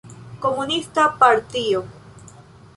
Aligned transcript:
Komunista 0.45 1.05
partio. 1.19 1.85